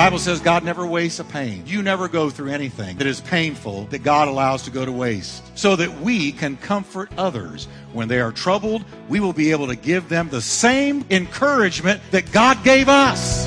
[0.00, 1.62] Bible says God never wastes a pain.
[1.66, 5.42] You never go through anything that is painful that God allows to go to waste.
[5.58, 7.68] So that we can comfort others.
[7.92, 12.32] When they are troubled, we will be able to give them the same encouragement that
[12.32, 13.46] God gave us.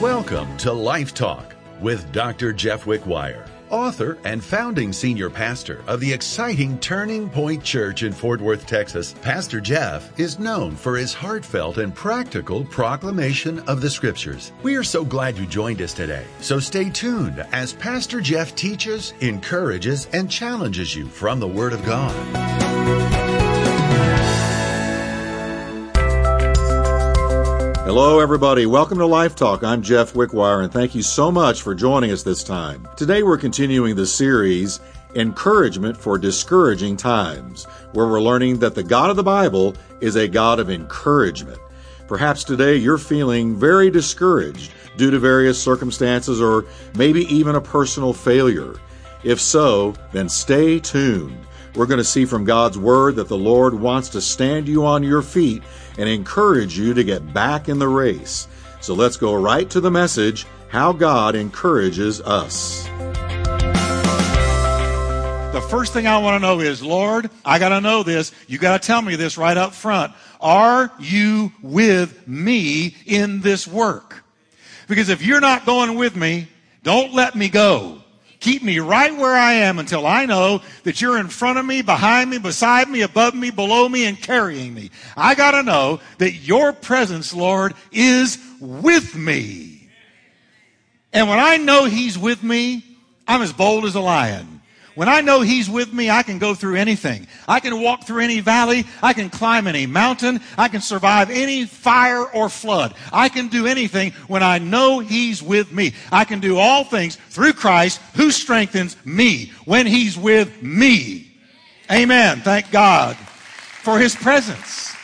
[0.00, 2.54] Welcome to Life Talk with Dr.
[2.54, 8.40] Jeff Wickwire author and founding senior pastor of the exciting Turning Point Church in Fort
[8.40, 14.52] Worth, Texas, Pastor Jeff is known for his heartfelt and practical proclamation of the scriptures.
[14.62, 16.24] We are so glad you joined us today.
[16.40, 21.84] So stay tuned as Pastor Jeff teaches, encourages, and challenges you from the Word of
[21.84, 23.17] God.
[27.88, 28.66] Hello, everybody.
[28.66, 29.64] Welcome to Life Talk.
[29.64, 32.86] I'm Jeff Wickwire, and thank you so much for joining us this time.
[32.98, 34.80] Today, we're continuing the series,
[35.14, 40.28] Encouragement for Discouraging Times, where we're learning that the God of the Bible is a
[40.28, 41.58] God of encouragement.
[42.08, 48.12] Perhaps today you're feeling very discouraged due to various circumstances or maybe even a personal
[48.12, 48.74] failure.
[49.24, 51.40] If so, then stay tuned.
[51.74, 55.02] We're going to see from God's Word that the Lord wants to stand you on
[55.02, 55.62] your feet
[55.98, 58.48] and encourage you to get back in the race.
[58.80, 62.88] So let's go right to the message how God encourages us.
[65.52, 68.32] The first thing I want to know is, Lord, I got to know this.
[68.46, 70.12] You got to tell me this right up front.
[70.40, 74.22] Are you with me in this work?
[74.86, 76.48] Because if you're not going with me,
[76.84, 78.02] don't let me go.
[78.40, 81.82] Keep me right where I am until I know that you're in front of me,
[81.82, 84.90] behind me, beside me, above me, below me, and carrying me.
[85.16, 89.88] I got to know that your presence, Lord, is with me.
[91.12, 92.84] And when I know He's with me,
[93.26, 94.57] I'm as bold as a lion.
[94.98, 97.28] When I know He's with me, I can go through anything.
[97.46, 98.84] I can walk through any valley.
[99.00, 100.40] I can climb any mountain.
[100.58, 102.94] I can survive any fire or flood.
[103.12, 105.94] I can do anything when I know He's with me.
[106.10, 111.30] I can do all things through Christ who strengthens me when He's with me.
[111.88, 112.40] Amen.
[112.40, 114.96] Thank God for His presence.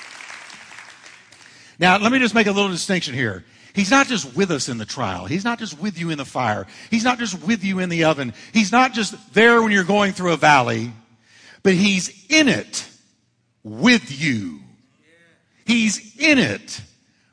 [1.79, 3.45] Now, let me just make a little distinction here.
[3.75, 5.27] He's not just with us in the trial.
[5.27, 6.67] He's not just with you in the fire.
[6.91, 8.33] He's not just with you in the oven.
[8.53, 10.93] He's not just there when you're going through a valley,
[11.65, 12.89] but He's in it
[13.65, 14.61] with you.
[15.67, 16.81] He's in it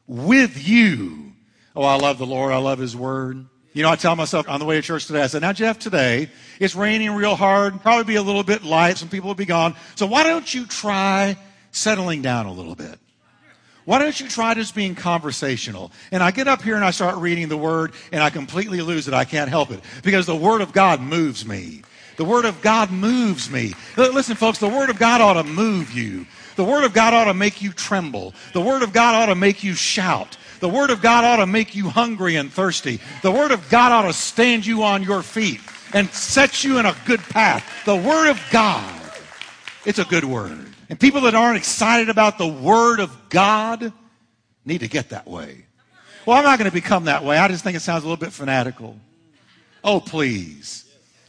[0.08, 1.34] with you.
[1.76, 2.52] Oh, I love the Lord.
[2.52, 3.46] I love His Word.
[3.74, 5.80] You know, I tell myself on the way to church today, I said, now, Jeff,
[5.80, 9.46] today it's raining real hard, probably be a little bit light, some people will be
[9.46, 9.76] gone.
[9.96, 11.38] So why don't you try
[11.72, 13.00] settling down a little bit?
[13.86, 15.92] Why don't you try just being conversational?
[16.12, 19.08] And I get up here and I start reading the Word and I completely lose
[19.08, 19.14] it.
[19.14, 21.82] I can't help it because the Word of God moves me.
[22.18, 23.74] The Word of God moves me.
[23.98, 26.28] Listen, folks, the Word of God ought to move you.
[26.56, 28.34] The Word of God ought to make you tremble.
[28.54, 30.38] The Word of God ought to make you shout.
[30.60, 33.00] The Word of God ought to make you hungry and thirsty.
[33.24, 35.62] The Word of God ought to stand you on your feet
[35.94, 37.66] and set you in a good path.
[37.86, 39.01] The Word of God,
[39.86, 40.66] it's a good Word.
[40.90, 43.92] And people that aren't excited about the Word of God
[44.66, 45.66] need to get that way.
[46.26, 47.38] Well, I'm not going to become that way.
[47.38, 48.96] I just think it sounds a little bit fanatical.
[49.84, 50.86] Oh, please.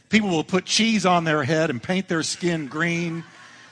[0.09, 3.23] People will put cheese on their head and paint their skin green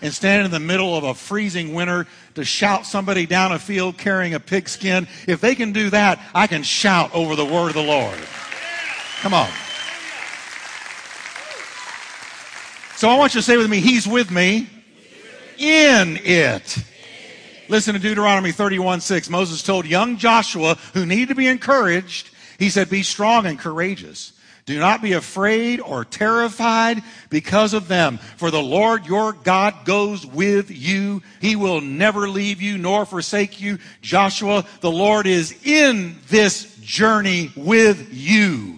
[0.01, 3.99] and stand in the middle of a freezing winter to shout somebody down a field
[3.99, 5.07] carrying a pigskin.
[5.27, 8.17] If they can do that, I can shout over the word of the Lord.
[9.21, 9.49] Come on.
[13.01, 14.69] So I want you to say with me, He's with me
[15.57, 16.77] in it.
[17.67, 19.27] Listen to Deuteronomy 31 6.
[19.27, 22.29] Moses told young Joshua, who needed to be encouraged,
[22.59, 24.33] he said, Be strong and courageous.
[24.67, 27.01] Do not be afraid or terrified
[27.31, 31.23] because of them, for the Lord your God goes with you.
[31.39, 33.79] He will never leave you nor forsake you.
[34.03, 38.77] Joshua, the Lord is in this journey with you.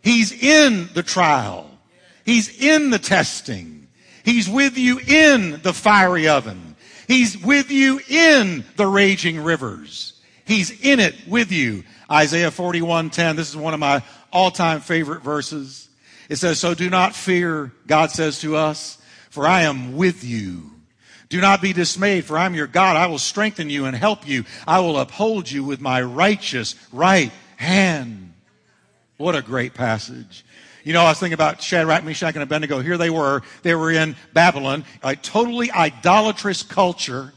[0.00, 1.75] He's in the trial.
[2.26, 3.86] He's in the testing.
[4.24, 6.76] He's with you in the fiery oven.
[7.08, 10.12] He's with you in the raging rivers.
[10.44, 11.84] He's in it with you.
[12.10, 13.36] Isaiah 41:10.
[13.36, 14.02] This is one of my
[14.32, 15.88] all-time favorite verses.
[16.28, 18.98] It says, "So do not fear," God says to us,
[19.30, 20.72] "for I am with you."
[21.28, 22.96] Do not be dismayed, for I'm your God.
[22.96, 24.44] I will strengthen you and help you.
[24.66, 28.32] I will uphold you with my righteous right hand.
[29.16, 30.44] What a great passage.
[30.86, 32.78] You know, I was thinking about Shadrach, Meshach, and Abednego.
[32.78, 33.42] Here they were.
[33.62, 37.32] They were in Babylon, a totally idolatrous culture.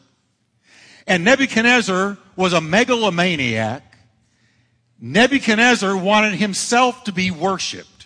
[1.07, 3.81] And Nebuchadnezzar was a megalomaniac.
[5.01, 8.05] Nebuchadnezzar wanted himself to be worshiped.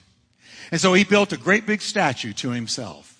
[0.71, 3.12] And so he built a great big statue to himself.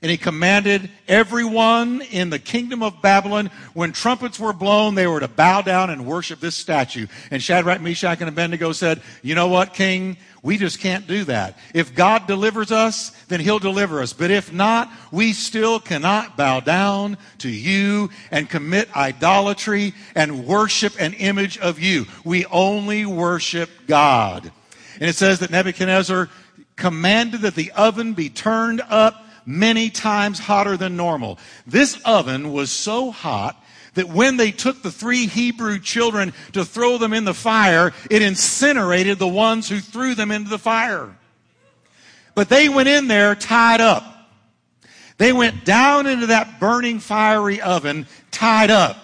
[0.00, 5.18] And he commanded everyone in the kingdom of Babylon, when trumpets were blown, they were
[5.18, 7.08] to bow down and worship this statue.
[7.32, 10.16] And Shadrach, Meshach, and Abednego said, You know what, king?
[10.40, 11.58] We just can't do that.
[11.74, 14.12] If God delivers us, then he'll deliver us.
[14.12, 20.94] But if not, we still cannot bow down to you and commit idolatry and worship
[21.00, 22.06] an image of you.
[22.24, 24.52] We only worship God.
[25.00, 26.28] And it says that Nebuchadnezzar
[26.76, 31.38] commanded that the oven be turned up many times hotter than normal.
[31.66, 33.60] This oven was so hot
[33.94, 38.20] that when they took the three Hebrew children to throw them in the fire, it
[38.20, 41.16] incinerated the ones who threw them into the fire.
[42.34, 44.04] But they went in there tied up.
[45.16, 48.96] They went down into that burning fiery oven tied up.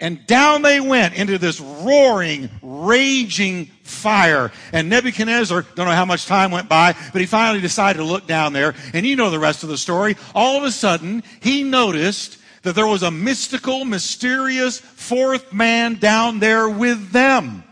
[0.00, 4.50] And down they went into this roaring, raging fire.
[4.72, 8.26] And Nebuchadnezzar, don't know how much time went by, but he finally decided to look
[8.26, 8.74] down there.
[8.92, 10.16] And you know the rest of the story.
[10.34, 16.40] All of a sudden, he noticed that there was a mystical, mysterious fourth man down
[16.40, 17.62] there with them.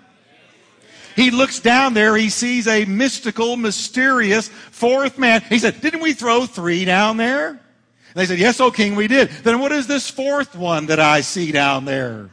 [1.16, 5.42] He looks down there, he sees a mystical, mysterious fourth man.
[5.42, 7.60] He said, Didn't we throw three down there?
[8.14, 9.30] They said, Yes, O king, we did.
[9.30, 12.30] Then what is this fourth one that I see down there?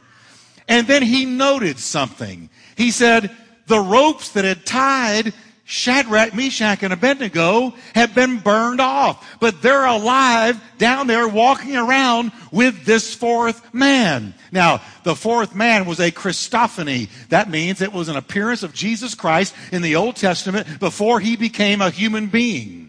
[0.68, 2.50] And then he noted something.
[2.76, 3.30] He said,
[3.66, 5.32] The ropes that had tied
[5.70, 12.32] Shadrach, Meshach, and Abednego have been burned off, but they're alive down there walking around
[12.50, 14.34] with this fourth man.
[14.50, 17.08] Now, the fourth man was a Christophany.
[17.28, 21.36] That means it was an appearance of Jesus Christ in the Old Testament before he
[21.36, 22.79] became a human being.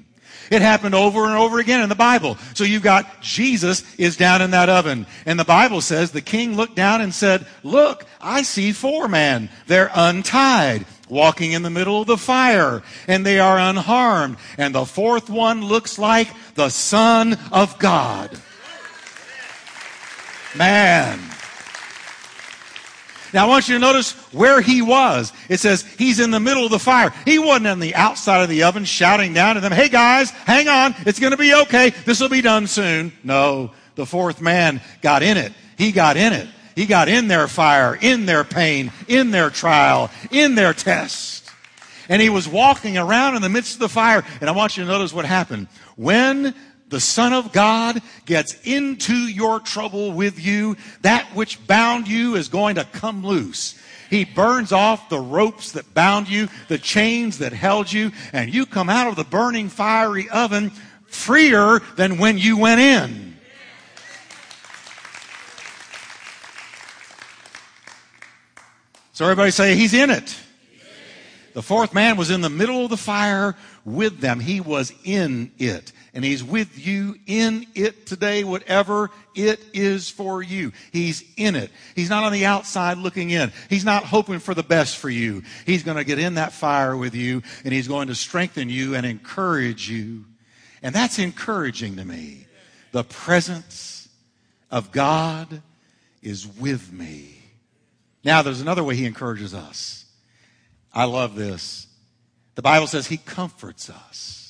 [0.51, 2.37] It happened over and over again in the Bible.
[2.55, 5.07] So you've got Jesus is down in that oven.
[5.25, 9.49] And the Bible says the king looked down and said, Look, I see four men.
[9.67, 14.35] They're untied, walking in the middle of the fire, and they are unharmed.
[14.57, 18.37] And the fourth one looks like the Son of God.
[20.57, 21.30] Man.
[23.33, 25.31] Now I want you to notice where he was.
[25.49, 27.13] It says he's in the middle of the fire.
[27.25, 30.67] He wasn't on the outside of the oven shouting down to them, hey guys, hang
[30.67, 31.91] on, it's going to be okay.
[31.91, 33.13] This will be done soon.
[33.23, 35.53] No, the fourth man got in it.
[35.77, 36.47] He got in it.
[36.75, 41.49] He got in their fire, in their pain, in their trial, in their test.
[42.09, 44.23] And he was walking around in the midst of the fire.
[44.41, 45.67] And I want you to notice what happened.
[45.95, 46.53] When
[46.91, 52.49] the Son of God gets into your trouble with you, that which bound you is
[52.49, 53.81] going to come loose.
[54.09, 58.65] He burns off the ropes that bound you, the chains that held you, and you
[58.65, 60.71] come out of the burning fiery oven
[61.07, 63.37] freer than when you went in.
[69.13, 70.37] So everybody say, He's in it.
[71.53, 73.55] The fourth man was in the middle of the fire
[73.85, 74.41] with them.
[74.41, 75.93] He was in it.
[76.13, 80.73] And He's with you in it today, whatever it is for you.
[80.91, 81.71] He's in it.
[81.95, 83.53] He's not on the outside looking in.
[83.69, 85.43] He's not hoping for the best for you.
[85.65, 88.95] He's going to get in that fire with you and He's going to strengthen you
[88.95, 90.25] and encourage you.
[90.83, 92.45] And that's encouraging to me.
[92.91, 94.09] The presence
[94.69, 95.61] of God
[96.21, 97.37] is with me.
[98.23, 100.05] Now, there's another way He encourages us.
[100.93, 101.87] I love this.
[102.55, 104.40] The Bible says He comforts us.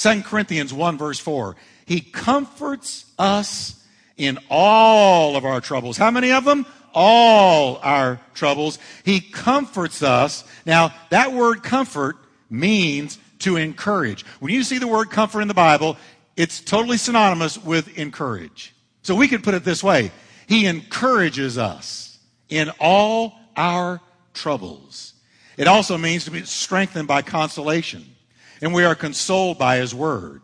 [0.00, 1.56] 2 Corinthians 1, verse 4.
[1.84, 3.84] He comforts us
[4.16, 5.98] in all of our troubles.
[5.98, 6.64] How many of them?
[6.94, 8.78] All our troubles.
[9.04, 10.44] He comforts us.
[10.64, 12.16] Now, that word comfort
[12.48, 14.24] means to encourage.
[14.40, 15.98] When you see the word comfort in the Bible,
[16.34, 18.74] it's totally synonymous with encourage.
[19.02, 20.12] So we could put it this way
[20.46, 24.00] He encourages us in all our
[24.32, 25.12] troubles.
[25.58, 28.16] It also means to be strengthened by consolation.
[28.60, 30.42] And we are consoled by His Word.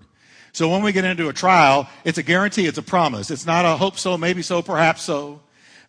[0.53, 3.31] So when we get into a trial, it's a guarantee, it's a promise.
[3.31, 5.41] It's not a hope so, maybe so, perhaps so.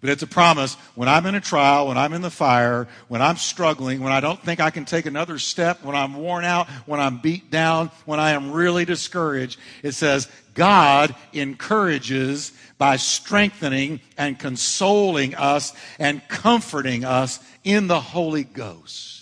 [0.01, 0.75] But it's a promise.
[0.93, 4.19] When I'm in a trial, when I'm in the fire, when I'm struggling, when I
[4.19, 7.89] don't think I can take another step, when I'm worn out, when I'm beat down,
[8.05, 16.27] when I am really discouraged, it says, God encourages by strengthening and consoling us and
[16.27, 19.16] comforting us in the Holy Ghost.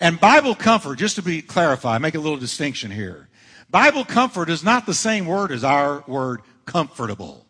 [0.00, 3.28] And Bible comfort, just to be clarified, make a little distinction here.
[3.70, 7.46] Bible comfort is not the same word as our word comfortable.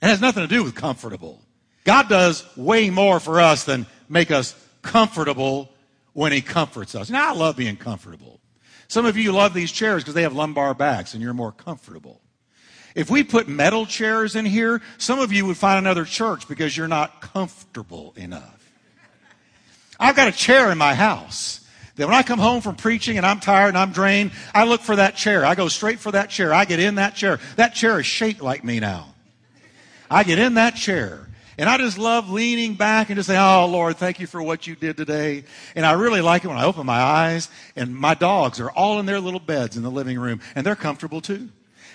[0.00, 1.42] It has nothing to do with comfortable.
[1.84, 5.70] God does way more for us than make us comfortable
[6.12, 7.10] when He comforts us.
[7.10, 8.40] Now, I love being comfortable.
[8.88, 12.22] Some of you love these chairs because they have lumbar backs and you're more comfortable.
[12.94, 16.76] If we put metal chairs in here, some of you would find another church because
[16.76, 18.57] you're not comfortable enough.
[19.98, 23.26] I've got a chair in my house That when I come home from preaching and
[23.26, 25.44] I'm tired and I'm drained, I look for that chair.
[25.44, 26.54] I go straight for that chair.
[26.54, 27.40] I get in that chair.
[27.56, 29.14] That chair is shaped like me now.
[30.10, 31.28] I get in that chair.
[31.58, 34.68] And I just love leaning back and just say, Oh, Lord, thank you for what
[34.68, 35.42] you did today.
[35.74, 39.00] And I really like it when I open my eyes and my dogs are all
[39.00, 41.48] in their little beds in the living room and they're comfortable too.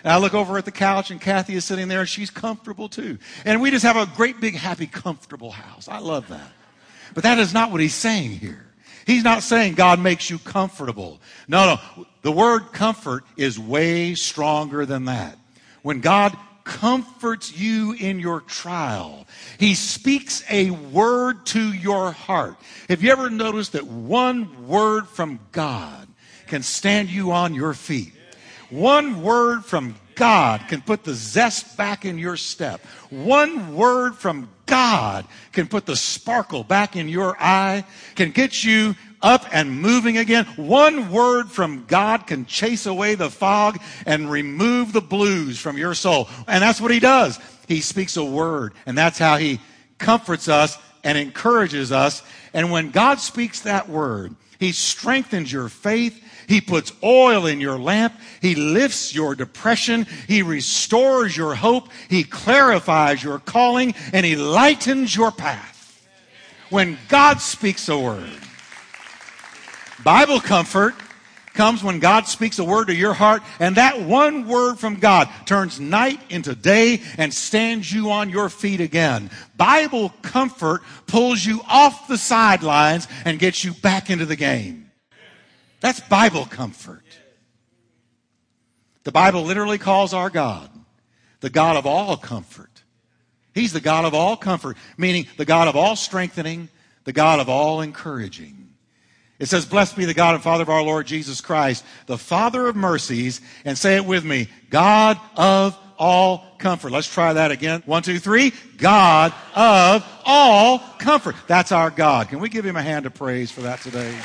[0.03, 2.89] And I look over at the couch and Kathy is sitting there and she's comfortable
[2.89, 3.19] too.
[3.45, 5.88] And we just have a great big happy comfortable house.
[5.88, 6.51] I love that.
[7.13, 8.65] But that is not what he's saying here.
[9.05, 11.20] He's not saying God makes you comfortable.
[11.48, 12.05] No, no.
[12.22, 15.38] The word comfort is way stronger than that.
[15.82, 19.27] When God comforts you in your trial,
[19.58, 22.55] He speaks a word to your heart.
[22.88, 26.08] Have you ever noticed that one word from God
[26.48, 28.13] can stand you on your feet?
[28.70, 32.86] One word from God can put the zest back in your step.
[33.10, 38.96] One word from God can put the sparkle back in your eye, can get you
[39.22, 40.46] up and moving again.
[40.58, 45.93] One word from God can chase away the fog and remove the blues from your
[45.93, 46.29] soul.
[46.48, 47.39] And that's what He does.
[47.67, 49.60] He speaks a word, and that's how He
[49.98, 52.24] comforts us and encourages us.
[52.53, 56.23] And when God speaks that word, He strengthens your faith.
[56.47, 58.13] He puts oil in your lamp.
[58.41, 60.05] He lifts your depression.
[60.27, 61.89] He restores your hope.
[62.09, 65.71] He clarifies your calling and he lightens your path.
[66.69, 68.31] When God speaks a word,
[70.03, 70.95] Bible comfort
[71.53, 75.29] comes when God speaks a word to your heart, and that one word from God
[75.45, 79.29] turns night into day and stands you on your feet again.
[79.55, 84.83] Bible comfort pulls you off the sidelines and gets you back into the game.
[85.84, 87.04] That's Bible comfort.
[89.04, 90.70] The Bible literally calls our God
[91.42, 92.84] the God of all comfort.
[93.54, 96.70] He's the God of all comfort, meaning the God of all strengthening,
[97.04, 98.70] the God of all encouraging.
[99.40, 102.66] It says, Blessed be the God and Father of our Lord Jesus Christ, the Father
[102.68, 106.94] of mercies, and say it with me, God of all comfort.
[106.94, 107.84] Let's try that again.
[107.86, 108.54] One, two, three.
[108.78, 111.36] God of all comfort.
[111.48, 112.30] That's our God.
[112.30, 114.18] Can we give him a hand of praise for that today?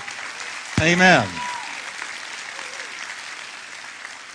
[0.80, 1.28] Amen.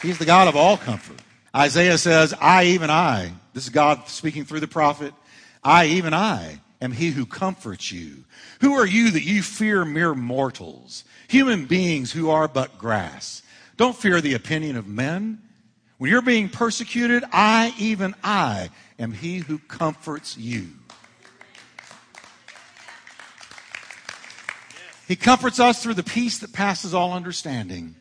[0.02, 1.18] He's the God of all comfort.
[1.56, 5.14] Isaiah says, I, even I, this is God speaking through the prophet,
[5.64, 8.26] I, even I, am he who comforts you.
[8.60, 13.42] Who are you that you fear mere mortals, human beings who are but grass?
[13.78, 15.42] Don't fear the opinion of men.
[15.98, 18.70] When you're being persecuted, I, even I,
[19.00, 20.68] am he who comforts you.
[25.14, 27.94] He comforts us through the peace that passes all understanding.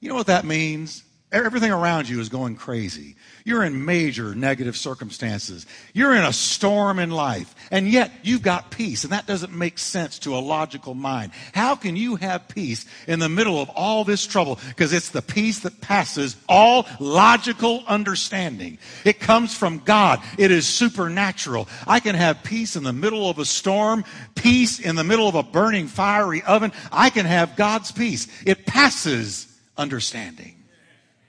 [0.00, 1.04] You know what that means?
[1.34, 3.16] Everything around you is going crazy.
[3.44, 5.66] You're in major negative circumstances.
[5.92, 9.80] You're in a storm in life, and yet you've got peace, and that doesn't make
[9.80, 11.32] sense to a logical mind.
[11.52, 14.60] How can you have peace in the middle of all this trouble?
[14.68, 18.78] Because it's the peace that passes all logical understanding.
[19.04, 20.20] It comes from God.
[20.38, 21.68] It is supernatural.
[21.84, 24.04] I can have peace in the middle of a storm,
[24.36, 26.70] peace in the middle of a burning fiery oven.
[26.92, 28.28] I can have God's peace.
[28.46, 30.54] It passes understanding.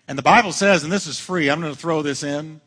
[0.07, 2.61] And the Bible says, and this is free, I'm going to throw this in.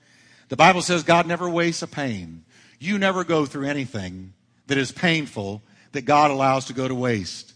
[0.49, 2.45] The Bible says God never wastes a pain.
[2.79, 4.33] You never go through anything
[4.67, 7.53] that is painful that God allows to go to waste.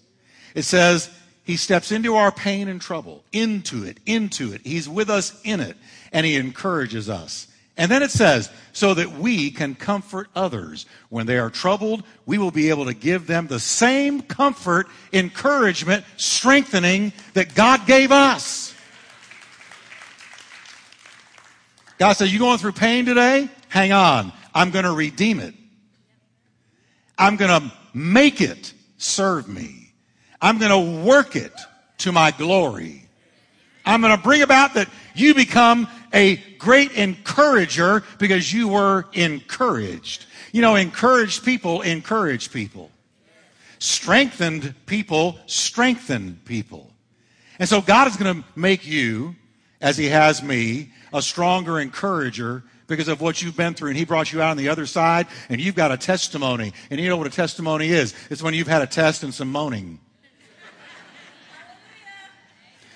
[0.54, 1.10] It says
[1.44, 4.60] He steps into our pain and trouble, into it, into it.
[4.64, 5.76] He's with us in it,
[6.12, 7.48] and He encourages us.
[7.76, 10.84] And then it says, so that we can comfort others.
[11.08, 16.04] When they are troubled, we will be able to give them the same comfort, encouragement,
[16.18, 18.71] strengthening that God gave us.
[22.02, 23.48] God says, You going through pain today?
[23.68, 24.32] Hang on.
[24.52, 25.54] I'm going to redeem it.
[27.16, 29.92] I'm going to make it serve me.
[30.40, 31.52] I'm going to work it
[31.98, 33.06] to my glory.
[33.86, 40.26] I'm going to bring about that you become a great encourager because you were encouraged.
[40.50, 42.90] You know, encouraged people encourage people.
[43.78, 46.90] Strengthened people strengthen people.
[47.60, 49.36] And so God is going to make you,
[49.82, 53.90] as He has me, a stronger encourager because of what you've been through.
[53.90, 56.72] And he brought you out on the other side, and you've got a testimony.
[56.90, 58.14] And you know what a testimony is?
[58.30, 59.98] It's when you've had a test and some moaning.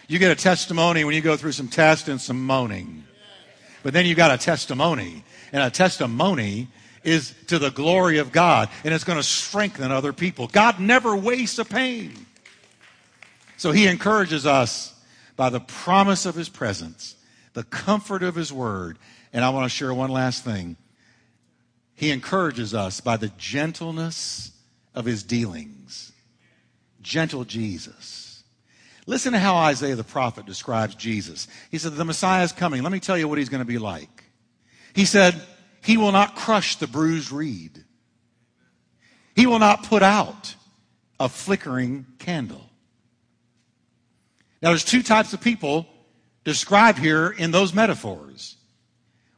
[0.09, 3.05] You get a testimony when you go through some test and some moaning.
[3.83, 5.25] But then you got a testimony.
[5.53, 6.69] And a testimony
[7.03, 10.49] is to the glory of God, and it's going to strengthen other people.
[10.49, 12.27] God never wastes a pain.
[13.57, 14.93] So he encourages us
[15.37, 17.17] by the promise of his presence
[17.57, 18.99] the comfort of His Word.
[19.33, 20.77] And I want to share one last thing.
[21.95, 24.53] He encourages us by the gentleness
[24.95, 26.13] of His dealings.
[27.01, 28.45] gentle Jesus.
[29.07, 31.49] Listen to how Isaiah the prophet describes Jesus.
[31.71, 32.83] He said, The Messiah is coming.
[32.83, 34.25] Let me tell you what he's going to be like.
[34.93, 35.41] He said,
[35.83, 37.85] He will not crush the bruised reed,
[39.35, 40.55] He will not put out
[41.19, 42.66] a flickering candle.
[44.67, 45.87] Now, there's two types of people
[46.43, 48.57] described here in those metaphors.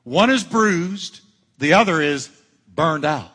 [0.02, 1.20] One is bruised,
[1.58, 2.30] the other is
[2.74, 3.30] burned out.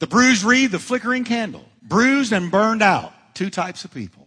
[0.00, 1.64] The bruised reed, the flickering candle.
[1.82, 3.12] Bruised and burned out.
[3.32, 4.26] Two types of people.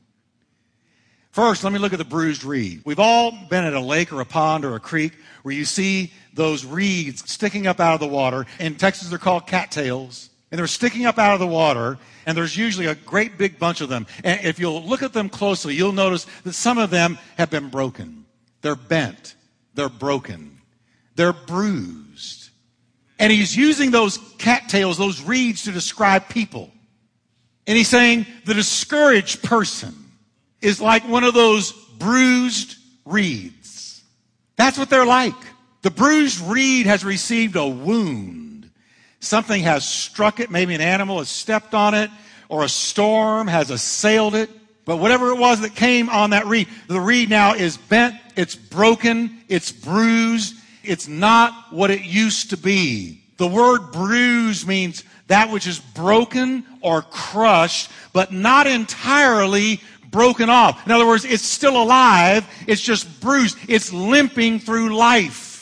[1.31, 2.83] First, let me look at the bruised reed.
[2.85, 5.11] We've all been at a lake or a pond or a creek
[5.43, 8.45] where you see those reeds sticking up out of the water.
[8.61, 10.29] In Texas, they're called cattails.
[10.55, 13.81] And they're sticking up out of the water, and there's usually a great big bunch
[13.81, 14.07] of them.
[14.23, 17.67] And if you'll look at them closely, you'll notice that some of them have been
[17.67, 18.23] broken.
[18.61, 19.35] They're bent.
[19.73, 20.61] They're broken.
[21.17, 22.51] They're bruised.
[23.19, 26.71] And he's using those cattails, those reeds, to describe people.
[27.67, 29.93] And he's saying the discouraged person
[30.61, 34.01] is like one of those bruised reeds.
[34.55, 35.35] That's what they're like.
[35.81, 38.44] The bruised reed has received a wound.
[39.25, 40.51] Something has struck it.
[40.51, 42.11] Maybe an animal has stepped on it
[42.47, 44.49] or a storm has assailed it.
[44.85, 48.55] But whatever it was that came on that reed, the reed now is bent, it's
[48.55, 53.23] broken, it's bruised, it's not what it used to be.
[53.37, 60.85] The word bruise means that which is broken or crushed, but not entirely broken off.
[60.85, 65.54] In other words, it's still alive, it's just bruised, it's limping through life.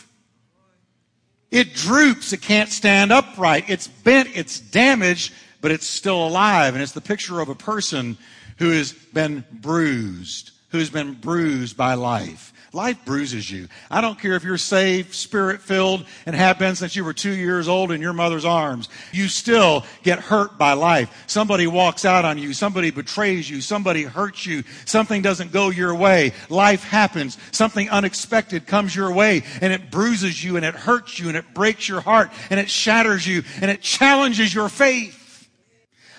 [1.54, 5.32] It droops, it can't stand upright, it's bent, it's damaged,
[5.62, 6.74] but it's still alive.
[6.74, 8.18] And it's the picture of a person
[8.58, 12.53] who has been bruised, who's been bruised by life.
[12.76, 13.68] Life bruises you.
[13.92, 17.36] I don't care if you're saved, spirit filled, and have been since you were two
[17.36, 18.90] years old in your mother's arms.
[19.12, 21.24] You still get hurt by life.
[21.28, 22.52] Somebody walks out on you.
[22.52, 23.62] Somebody betrays you.
[23.62, 24.64] Somebody hurts you.
[24.86, 26.34] Something doesn't go your way.
[26.50, 27.38] Life happens.
[27.52, 31.54] Something unexpected comes your way and it bruises you and it hurts you and it
[31.54, 35.48] breaks your heart and it shatters you and it challenges your faith.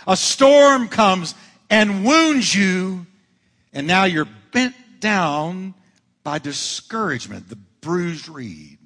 [0.06, 1.34] A storm comes
[1.68, 3.06] and wounds you
[3.72, 5.74] and now you're bent down
[6.24, 8.78] by discouragement, the bruised reed.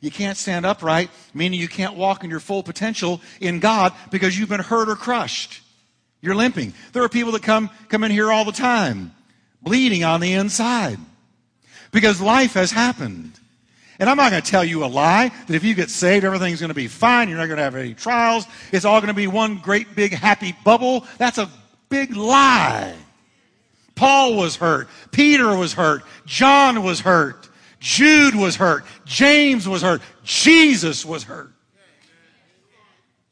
[0.00, 4.38] You can't stand upright, meaning you can't walk in your full potential in God because
[4.38, 5.60] you've been hurt or crushed.
[6.22, 6.72] You're limping.
[6.92, 9.12] There are people that come, come in here all the time,
[9.62, 10.98] bleeding on the inside
[11.92, 13.38] because life has happened.
[13.98, 16.60] And I'm not going to tell you a lie that if you get saved, everything's
[16.60, 17.28] going to be fine.
[17.28, 18.46] You're not going to have any trials.
[18.72, 21.06] It's all going to be one great big happy bubble.
[21.18, 21.50] That's a
[21.90, 22.94] big lie.
[24.00, 24.88] Paul was hurt.
[25.12, 26.04] Peter was hurt.
[26.24, 27.50] John was hurt.
[27.80, 28.86] Jude was hurt.
[29.04, 30.00] James was hurt.
[30.24, 31.52] Jesus was hurt.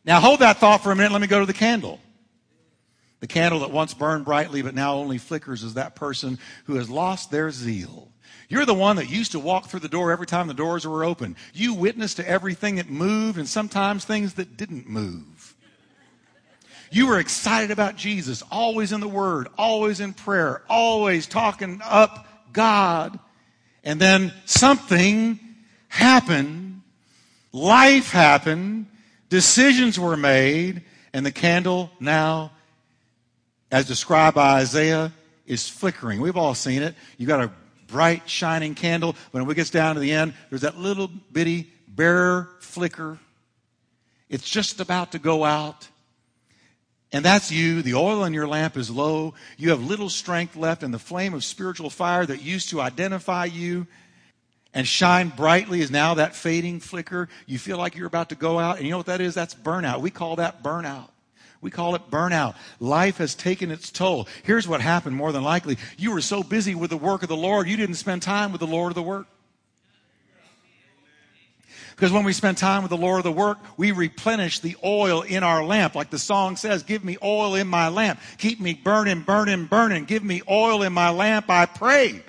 [0.05, 1.13] Now hold that thought for a minute.
[1.13, 1.99] Let me go to the candle.
[3.21, 6.91] The candle that once burned brightly but now only flickers is that person who has
[6.91, 8.13] lost their zeal.
[8.51, 11.03] You're the one that used to walk through the door every time the doors were
[11.03, 11.35] open.
[11.55, 15.25] You witnessed to everything that moved and sometimes things that didn't move.
[16.91, 22.27] You were excited about Jesus, always in the Word, always in prayer, always talking up
[22.53, 23.19] God.
[23.85, 25.39] And then something
[25.89, 26.83] happened,
[27.53, 28.87] life happened,
[29.29, 32.53] decisions were made, and the candle now,
[33.71, 35.13] as described by Isaiah,
[35.47, 36.21] is flickering.
[36.21, 36.95] We've all seen it.
[37.17, 37.51] You've got a
[37.87, 39.15] bright, shining candle.
[39.33, 43.19] but When it gets down to the end, there's that little bitty, bare flicker.
[44.29, 45.88] It's just about to go out.
[47.13, 47.81] And that's you.
[47.81, 49.35] The oil in your lamp is low.
[49.57, 53.47] You have little strength left, and the flame of spiritual fire that used to identify
[53.47, 53.87] you
[54.75, 57.29] and shine brightly is now that fading flicker.
[57.47, 58.77] You feel like you're about to go out.
[58.77, 59.35] And you know what that is?
[59.35, 60.01] That's burnout.
[60.01, 61.09] We call that burnout.
[61.61, 62.55] We call it burnout.
[62.79, 64.29] Life has taken its toll.
[64.45, 65.79] Here's what happened more than likely.
[65.97, 68.61] You were so busy with the work of the Lord, you didn't spend time with
[68.61, 69.27] the Lord of the work.
[71.99, 75.23] Because when we spend time with the Lord of the work, we replenish the oil
[75.23, 75.97] in our lamp.
[75.97, 78.21] Like the song says, give me oil in my lamp.
[78.39, 80.05] Keep me burning, burning, burning.
[80.05, 82.23] Give me oil in my lamp, I pray.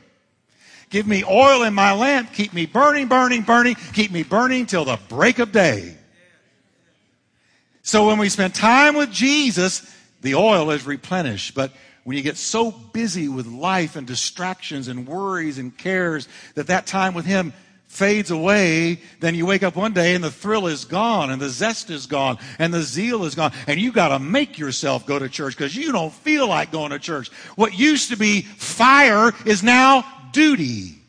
[0.90, 2.34] Give me oil in my lamp.
[2.34, 3.76] Keep me burning, burning, burning.
[3.94, 5.96] Keep me burning till the break of day.
[7.84, 9.84] So when we spend time with Jesus,
[10.22, 11.54] the oil is replenished.
[11.54, 11.74] But
[12.06, 16.88] when you get so busy with life and distractions and worries and cares that that
[16.88, 17.54] time with Him
[17.90, 21.50] fades away, then you wake up one day and the thrill is gone and the
[21.50, 23.52] zest is gone and the zeal is gone.
[23.68, 26.92] And you got to make yourself go to church because you don't feel like going
[26.92, 27.30] to church.
[27.56, 31.02] What used to be fire is now duty.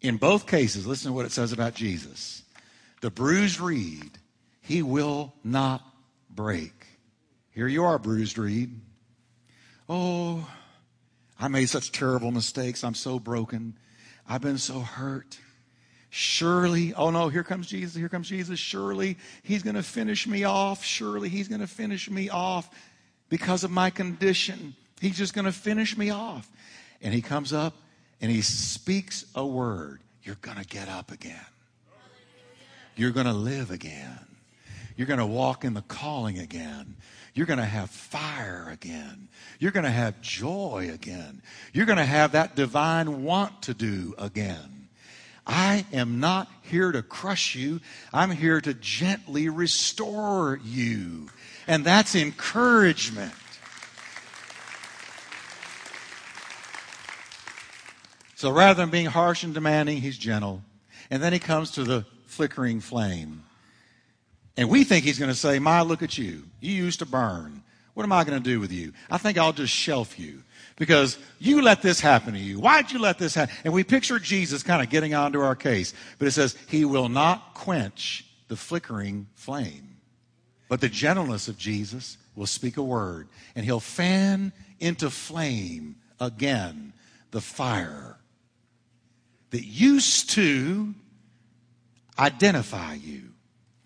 [0.00, 2.42] In both cases, listen to what it says about Jesus.
[3.00, 4.18] The bruised reed,
[4.60, 5.82] he will not
[6.28, 6.72] break.
[7.52, 8.80] Here you are, bruised reed.
[9.88, 10.48] Oh,
[11.38, 12.82] I made such terrible mistakes.
[12.82, 13.78] I'm so broken.
[14.28, 15.38] I've been so hurt.
[16.10, 18.58] Surely, oh no, here comes Jesus, here comes Jesus.
[18.58, 20.84] Surely he's going to finish me off.
[20.84, 22.70] Surely he's going to finish me off
[23.28, 24.74] because of my condition.
[25.00, 26.50] He's just going to finish me off.
[27.02, 27.74] And he comes up
[28.20, 30.00] and he speaks a word.
[30.22, 31.40] You're going to get up again.
[32.96, 34.18] You're going to live again.
[34.98, 36.96] You're going to walk in the calling again.
[37.32, 39.28] You're going to have fire again.
[39.60, 41.40] You're going to have joy again.
[41.72, 44.88] You're going to have that divine want to do again.
[45.46, 47.80] I am not here to crush you.
[48.12, 51.28] I'm here to gently restore you.
[51.68, 53.32] And that's encouragement.
[58.34, 60.64] So rather than being harsh and demanding, he's gentle.
[61.08, 63.44] And then he comes to the flickering flame.
[64.58, 66.42] And we think he's going to say, My, look at you.
[66.60, 67.62] You used to burn.
[67.94, 68.92] What am I going to do with you?
[69.08, 70.42] I think I'll just shelf you
[70.76, 72.58] because you let this happen to you.
[72.58, 73.54] Why'd you let this happen?
[73.64, 75.94] And we picture Jesus kind of getting onto our case.
[76.18, 79.96] But it says, He will not quench the flickering flame.
[80.68, 86.92] But the gentleness of Jesus will speak a word, and He'll fan into flame again
[87.30, 88.16] the fire
[89.50, 90.94] that used to
[92.18, 93.28] identify you.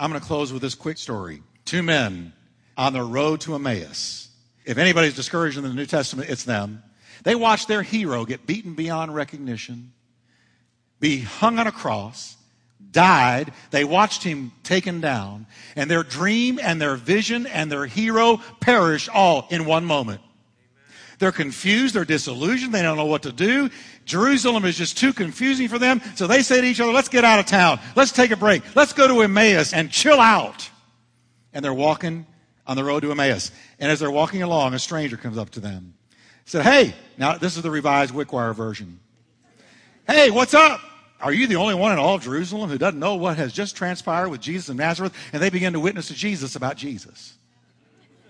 [0.03, 1.45] I'm going to close with this quick story.
[1.65, 2.33] Two men
[2.77, 4.31] on the road to Emmaus.
[4.65, 6.83] If anybody's discouraged in the New Testament, it's them.
[7.23, 9.93] They watched their hero get beaten beyond recognition,
[10.99, 12.37] be hung on a cross,
[12.91, 13.53] died.
[13.71, 19.09] They watched him taken down, and their dream and their vision and their hero perished
[19.09, 20.21] all in one moment.
[21.23, 23.71] They're confused, they're disillusioned, they don't know what to do.
[24.05, 26.03] Jerusalem is just too confusing for them.
[26.17, 27.79] So they say to each other, let's get out of town.
[27.95, 28.65] Let's take a break.
[28.75, 30.69] Let's go to Emmaus and chill out.
[31.53, 32.27] And they're walking
[32.67, 33.53] on the road to Emmaus.
[33.79, 35.95] And as they're walking along, a stranger comes up to them.
[36.45, 38.99] Said, Hey, now this is the revised Wickwire version.
[40.09, 40.81] Hey, what's up?
[41.21, 43.77] Are you the only one in all of Jerusalem who doesn't know what has just
[43.77, 45.15] transpired with Jesus of Nazareth?
[45.33, 47.35] And they begin to witness to Jesus about Jesus.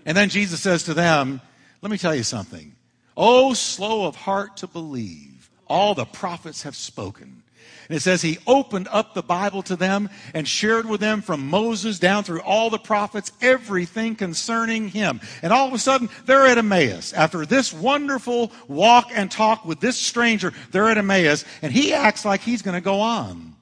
[0.05, 1.41] And then Jesus says to them,
[1.81, 2.75] Let me tell you something.
[3.15, 7.43] Oh, slow of heart to believe all the prophets have spoken.
[7.89, 11.49] And it says he opened up the Bible to them and shared with them from
[11.49, 15.19] Moses down through all the prophets everything concerning him.
[15.41, 17.11] And all of a sudden, they're at Emmaus.
[17.13, 22.23] After this wonderful walk and talk with this stranger, they're at Emmaus, and he acts
[22.23, 23.52] like he's going to go on.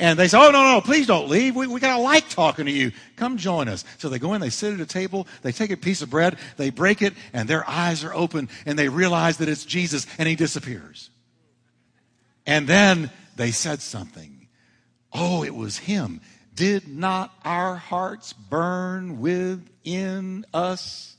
[0.00, 1.54] And they say, Oh, no, no, please don't leave.
[1.54, 2.90] We, we got to like talking to you.
[3.16, 3.84] Come join us.
[3.98, 6.38] So they go in, they sit at a table, they take a piece of bread,
[6.56, 10.26] they break it, and their eyes are open, and they realize that it's Jesus, and
[10.26, 11.10] he disappears.
[12.46, 14.48] And then they said something.
[15.12, 16.22] Oh, it was him.
[16.54, 21.14] Did not our hearts burn within us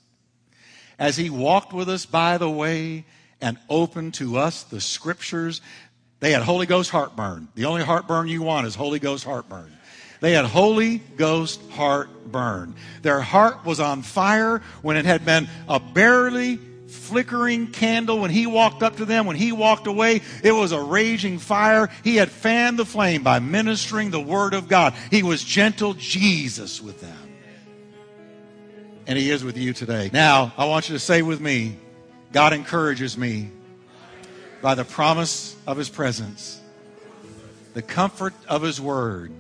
[0.98, 3.06] as he walked with us by the way
[3.39, 5.62] and opened to us the scriptures?
[6.21, 7.49] They had Holy Ghost heartburn.
[7.55, 9.75] The only heartburn you want is Holy Ghost heartburn.
[10.21, 12.75] They had Holy Ghost heartburn.
[13.01, 18.45] Their heart was on fire when it had been a barely flickering candle when he
[18.45, 21.89] walked up to them, when he walked away, it was a raging fire.
[22.03, 24.93] He had fanned the flame by ministering the word of God.
[25.10, 27.17] He was gentle Jesus with them.
[29.07, 30.12] And he is with you today.
[30.13, 31.77] Now, I want you to say with me,
[32.31, 33.49] God encourages me
[34.62, 36.62] by the promise of his presence,
[37.74, 39.32] the comfort of his word,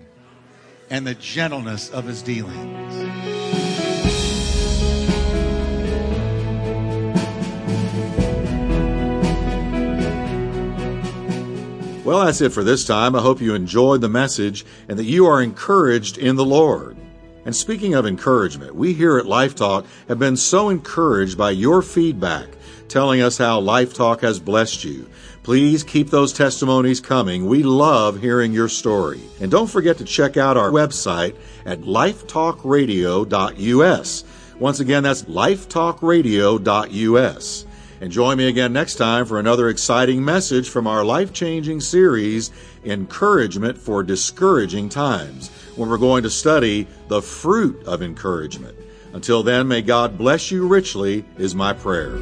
[0.89, 3.21] and the gentleness of his dealings.
[12.03, 13.15] Well, that's it for this time.
[13.15, 16.97] I hope you enjoyed the message and that you are encouraged in the Lord.
[17.45, 21.81] And speaking of encouragement, we here at Life Talk have been so encouraged by your
[21.81, 22.49] feedback,
[22.91, 25.07] telling us how Life Talk has blessed you.
[25.43, 27.45] Please keep those testimonies coming.
[27.47, 29.21] We love hearing your story.
[29.39, 34.23] And don't forget to check out our website at lifetalkradio.us.
[34.59, 37.65] Once again, that's lifetalkradio.us.
[38.01, 42.51] And join me again next time for another exciting message from our life changing series,
[42.83, 48.75] Encouragement for Discouraging Times, when we're going to study the fruit of encouragement.
[49.13, 52.17] Until then, may God bless you richly, is my prayer.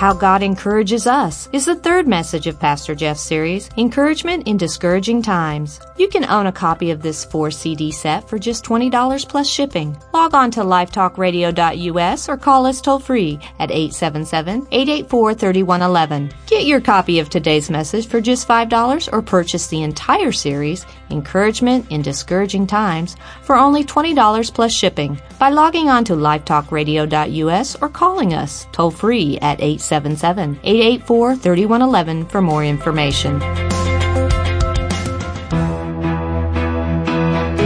[0.00, 5.20] How God Encourages Us is the third message of Pastor Jeff's series, Encouragement in Discouraging
[5.20, 5.78] Times.
[5.98, 9.94] You can own a copy of this four CD set for just $20 plus shipping.
[10.14, 16.32] Log on to lifetalkradio.us or call us toll free at 877-884-3111.
[16.46, 21.86] Get your copy of today's message for just $5 or purchase the entire series Encouragement
[21.90, 28.34] in Discouraging Times, for only $20 plus shipping by logging on to lifetalkradio.us or calling
[28.34, 33.34] us toll free at 877 884 3111 for more information.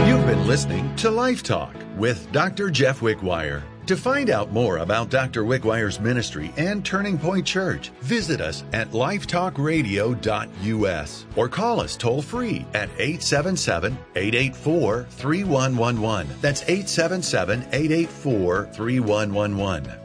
[0.07, 2.69] You've been listening to Life Talk with Dr.
[2.69, 3.63] Jeff Wickwire.
[3.87, 5.43] To find out more about Dr.
[5.43, 12.65] Wickwire's ministry and Turning Point Church, visit us at lifetalkradio.us or call us toll free
[12.73, 16.35] at 877 884 3111.
[16.41, 20.04] That's 877 884 3111.